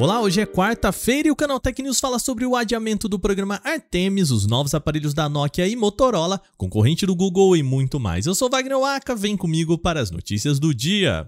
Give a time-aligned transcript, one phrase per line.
[0.00, 3.60] Olá, hoje é quarta-feira e o Canal Tech News fala sobre o adiamento do programa
[3.64, 8.24] Artemis, os novos aparelhos da Nokia e Motorola, concorrente do Google e muito mais.
[8.24, 11.26] Eu sou Wagner Waka, vem comigo para as notícias do dia.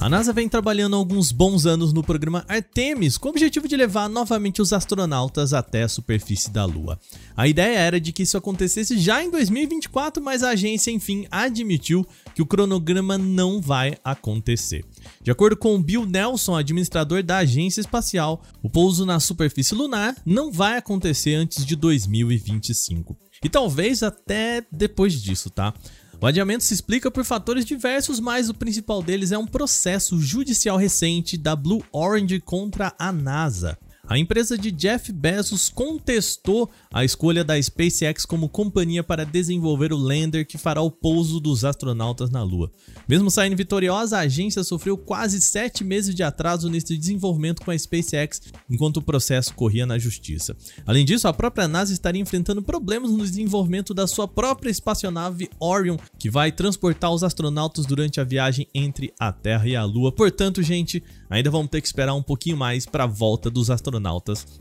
[0.00, 3.76] A NASA vem trabalhando há alguns bons anos no programa Artemis com o objetivo de
[3.76, 7.00] levar novamente os astronautas até a superfície da Lua.
[7.36, 12.06] A ideia era de que isso acontecesse já em 2024, mas a agência enfim admitiu
[12.32, 14.84] que o cronograma não vai acontecer.
[15.20, 20.52] De acordo com Bill Nelson, administrador da agência espacial, o pouso na superfície lunar não
[20.52, 23.16] vai acontecer antes de 2025.
[23.42, 25.74] E talvez até depois disso, tá?
[26.20, 30.76] O adiamento se explica por fatores diversos, mas o principal deles é um processo judicial
[30.76, 33.78] recente da Blue Orange contra a NASA.
[34.08, 39.98] A empresa de Jeff Bezos contestou a escolha da SpaceX como companhia para desenvolver o
[39.98, 42.72] lander que fará o pouso dos astronautas na Lua.
[43.06, 47.78] Mesmo saindo vitoriosa, a agência sofreu quase sete meses de atraso nesse desenvolvimento com a
[47.78, 50.56] SpaceX, enquanto o processo corria na justiça.
[50.86, 55.98] Além disso, a própria NASA estaria enfrentando problemas no desenvolvimento da sua própria espaçonave Orion,
[56.18, 60.10] que vai transportar os astronautas durante a viagem entre a Terra e a Lua.
[60.10, 63.97] Portanto, gente, ainda vamos ter que esperar um pouquinho mais para a volta dos astronautas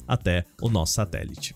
[0.08, 1.56] até o nosso satélite.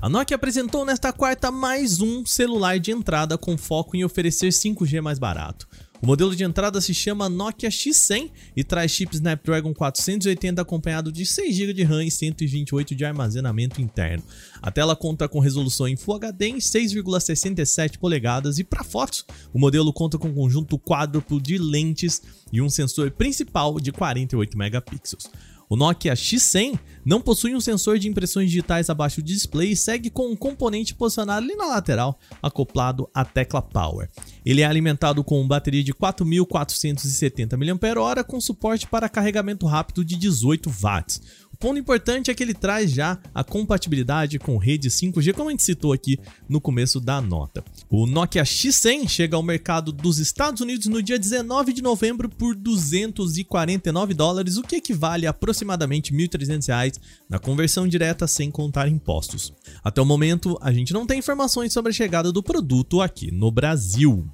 [0.00, 5.00] A Nokia apresentou nesta quarta mais um celular de entrada com foco em oferecer 5G
[5.00, 5.66] mais barato.
[6.00, 11.26] O modelo de entrada se chama Nokia X100 e traz chip Snapdragon 480 acompanhado de
[11.26, 14.22] 6 GB de RAM e 128 de armazenamento interno.
[14.62, 19.58] A tela conta com resolução em Full HD em 6,67 polegadas e para fotos, o
[19.58, 25.28] modelo conta com um conjunto quádruplo de lentes e um sensor principal de 48 megapixels.
[25.68, 30.08] O Nokia X100 não possui um sensor de impressões digitais abaixo do display e segue
[30.10, 34.08] com um componente posicionado ali na lateral, acoplado à tecla Power.
[34.44, 40.70] Ele é alimentado com bateria de 4.470 mAh com suporte para carregamento rápido de 18
[40.70, 41.20] watts.
[41.58, 45.64] Ponto importante é que ele traz já a compatibilidade com rede 5G, como a gente
[45.64, 46.16] citou aqui
[46.48, 47.64] no começo da nota.
[47.90, 52.54] O Nokia X100 chega ao mercado dos Estados Unidos no dia 19 de novembro por
[52.54, 59.52] 249 dólares, o que equivale a aproximadamente 1.300 reais na conversão direta sem contar impostos.
[59.82, 63.50] Até o momento, a gente não tem informações sobre a chegada do produto aqui no
[63.50, 64.30] Brasil.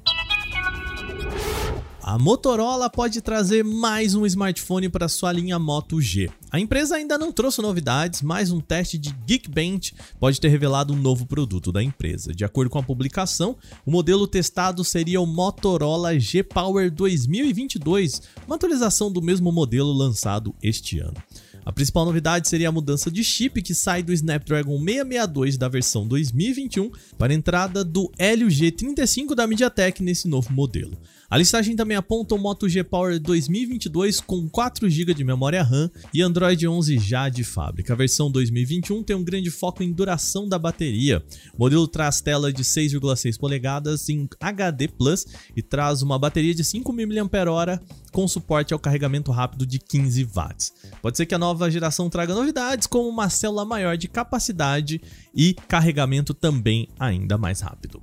[2.07, 6.29] A Motorola pode trazer mais um smartphone para sua linha Moto G.
[6.51, 10.97] A empresa ainda não trouxe novidades, mas um teste de Geekbench pode ter revelado um
[10.97, 12.35] novo produto da empresa.
[12.35, 13.57] De acordo com a publicação,
[13.87, 20.55] o modelo testado seria o Motorola G Power 2022, uma atualização do mesmo modelo lançado
[20.63, 21.17] este ano.
[21.65, 26.07] A principal novidade seria a mudança de chip que sai do Snapdragon 662 da versão
[26.07, 30.99] 2021 para a entrada do Helio G35 da MediaTek nesse novo modelo.
[31.31, 35.91] A listagem também aponta o Moto G Power 2022 com 4 GB de memória RAM
[36.13, 37.95] e Android 11 já de fábrica.
[37.95, 41.25] A versão 2021 tem um grande foco em duração da bateria.
[41.55, 45.27] O modelo traz tela de 6,6 polegadas em HD Plus
[45.57, 47.81] e traz uma bateria de 5.000 mAh
[48.13, 50.73] com suporte ao carregamento rápido de 15 watts.
[51.03, 55.01] Pode ser que a nova geração traga novidades como uma célula maior de capacidade
[55.35, 58.03] e carregamento também ainda mais rápido.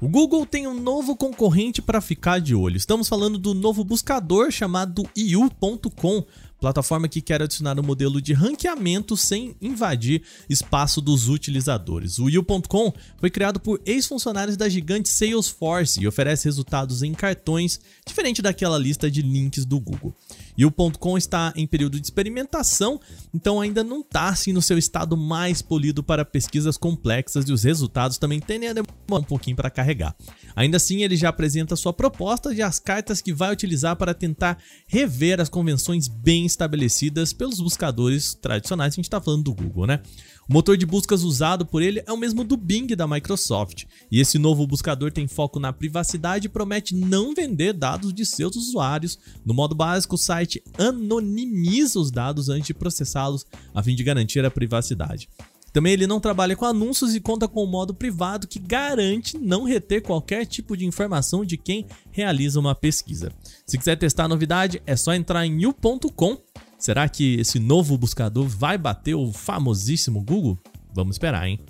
[0.00, 2.78] O Google tem um novo concorrente para ficar de olho.
[2.78, 6.24] Estamos falando do novo buscador chamado iu.com,
[6.60, 12.18] plataforma que quer adicionar um modelo de ranqueamento sem invadir espaço dos utilizadores.
[12.18, 18.42] O You.com foi criado por ex-funcionários da gigante Salesforce e oferece resultados em cartões, diferente
[18.42, 20.14] daquela lista de links do Google.
[20.56, 23.00] You.com está em período de experimentação,
[23.32, 27.64] então ainda não está assim no seu estado mais polido para pesquisas complexas e os
[27.64, 30.14] resultados também tendem a demorar um pouquinho para carregar.
[30.54, 34.58] Ainda assim, ele já apresenta sua proposta e as cartas que vai utilizar para tentar
[34.86, 40.00] rever as convenções bem estabelecidas pelos buscadores tradicionais, a gente está falando do Google, né?
[40.48, 44.20] O motor de buscas usado por ele é o mesmo do Bing da Microsoft, e
[44.20, 49.16] esse novo buscador tem foco na privacidade e promete não vender dados de seus usuários.
[49.46, 54.44] No modo básico, o site anonimiza os dados antes de processá-los a fim de garantir
[54.44, 55.28] a privacidade.
[55.72, 59.64] Também ele não trabalha com anúncios e conta com um modo privado que garante não
[59.64, 63.30] reter qualquer tipo de informação de quem realiza uma pesquisa.
[63.66, 66.38] Se quiser testar a novidade, é só entrar em new.com.
[66.78, 70.58] Será que esse novo buscador vai bater o famosíssimo Google?
[70.92, 71.60] Vamos esperar, hein?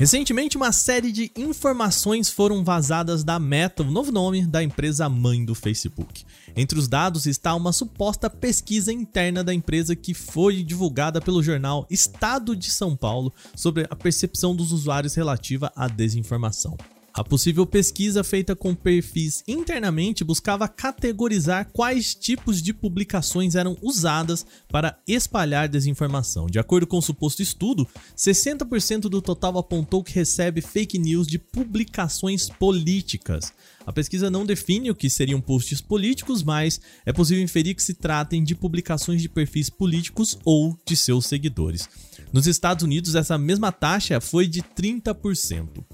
[0.00, 5.44] Recentemente, uma série de informações foram vazadas da Meta, o novo nome da empresa mãe
[5.44, 6.24] do Facebook.
[6.56, 11.86] Entre os dados está uma suposta pesquisa interna da empresa que foi divulgada pelo jornal
[11.90, 16.78] Estado de São Paulo sobre a percepção dos usuários relativa à desinformação.
[17.12, 24.46] A possível pesquisa feita com perfis internamente buscava categorizar quais tipos de publicações eram usadas
[24.68, 26.46] para espalhar desinformação.
[26.46, 27.86] De acordo com o suposto estudo,
[28.16, 33.52] 60% do total apontou que recebe fake news de publicações políticas.
[33.84, 37.94] A pesquisa não define o que seriam posts políticos, mas é possível inferir que se
[37.94, 41.88] tratem de publicações de perfis políticos ou de seus seguidores.
[42.32, 45.84] Nos Estados Unidos, essa mesma taxa foi de 30%.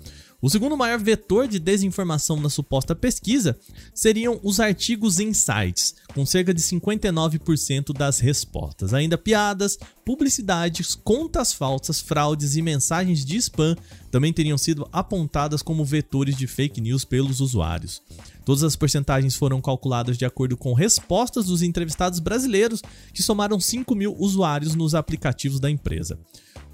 [0.41, 3.59] O segundo maior vetor de desinformação na suposta pesquisa
[3.95, 8.93] seriam os artigos em sites, com cerca de 59% das respostas.
[8.93, 13.75] Ainda piadas, publicidades, contas falsas, fraudes e mensagens de spam
[14.11, 18.03] também teriam sido apontadas como vetores de fake news pelos usuários.
[18.45, 22.83] Todas as porcentagens foram calculadas de acordo com respostas dos entrevistados brasileiros,
[23.13, 26.19] que somaram 5 mil usuários nos aplicativos da empresa.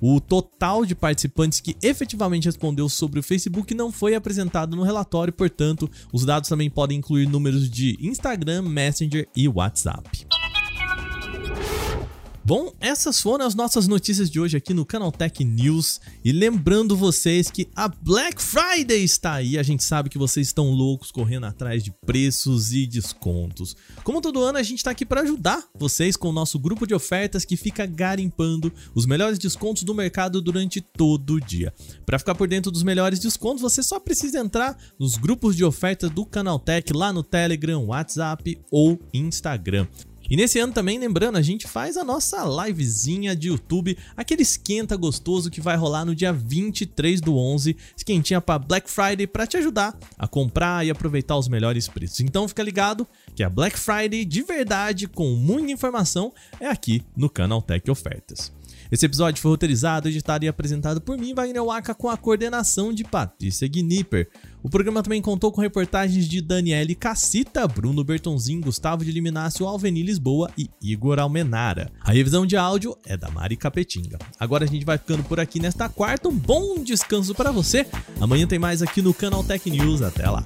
[0.04, 5.32] O total de participantes que efetivamente respondeu sobre o Facebook não foi apresentado no relatório,
[5.32, 10.31] portanto, os dados também podem incluir números de Instagram, Messenger e WhatsApp.
[12.44, 16.00] Bom, essas foram as nossas notícias de hoje aqui no Canaltech News.
[16.24, 19.56] E lembrando vocês que a Black Friday está aí.
[19.56, 23.76] A gente sabe que vocês estão loucos correndo atrás de preços e descontos.
[24.02, 26.92] Como todo ano, a gente está aqui para ajudar vocês com o nosso grupo de
[26.94, 31.72] ofertas que fica garimpando os melhores descontos do mercado durante todo o dia.
[32.04, 36.10] Para ficar por dentro dos melhores descontos, você só precisa entrar nos grupos de ofertas
[36.10, 39.86] do Canaltech lá no Telegram, WhatsApp ou Instagram.
[40.32, 44.96] E nesse ano também, lembrando, a gente faz a nossa livezinha de YouTube, aquele esquenta
[44.96, 49.58] gostoso que vai rolar no dia 23 do 11, esquentinha para Black Friday para te
[49.58, 52.20] ajudar a comprar e aproveitar os melhores preços.
[52.20, 53.06] Então fica ligado
[53.36, 58.50] que a Black Friday de verdade, com muita informação, é aqui no canal Tech Ofertas.
[58.90, 63.04] Esse episódio foi roteirizado, editado e apresentado por mim, Wagner Waka, com a coordenação de
[63.04, 64.28] Patrícia Gnipper.
[64.62, 70.02] O programa também contou com reportagens de Daniele Cassita, Bruno Bertonzin, Gustavo de Liminácio, Alveni
[70.02, 71.90] Lisboa e Igor Almenara.
[72.00, 74.18] A revisão de áudio é da Mari Capetinga.
[74.38, 76.28] Agora a gente vai ficando por aqui nesta quarta.
[76.28, 77.86] Um bom descanso para você.
[78.20, 80.00] Amanhã tem mais aqui no Canal Tech News.
[80.02, 80.44] Até lá.